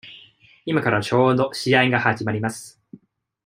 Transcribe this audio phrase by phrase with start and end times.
[0.65, 2.81] 今からちょうど試合が始まります。